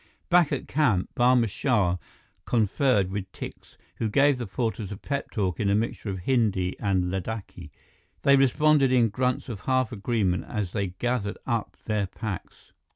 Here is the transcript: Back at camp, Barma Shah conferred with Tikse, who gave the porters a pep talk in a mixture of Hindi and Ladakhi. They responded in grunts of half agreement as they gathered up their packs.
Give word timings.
Back 0.31 0.51
at 0.51 0.67
camp, 0.67 1.13
Barma 1.13 1.47
Shah 1.47 1.97
conferred 2.45 3.11
with 3.11 3.31
Tikse, 3.33 3.77
who 3.97 4.09
gave 4.09 4.39
the 4.39 4.47
porters 4.47 4.91
a 4.91 4.97
pep 4.97 5.29
talk 5.29 5.59
in 5.59 5.69
a 5.69 5.75
mixture 5.75 6.09
of 6.09 6.17
Hindi 6.21 6.75
and 6.79 7.11
Ladakhi. 7.11 7.69
They 8.23 8.35
responded 8.35 8.91
in 8.91 9.09
grunts 9.09 9.47
of 9.47 9.59
half 9.59 9.91
agreement 9.91 10.45
as 10.47 10.71
they 10.71 10.87
gathered 10.87 11.37
up 11.45 11.77
their 11.85 12.07
packs. 12.07 12.71